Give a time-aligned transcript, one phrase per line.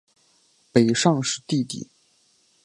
[0.71, 1.87] 北尚是弟弟。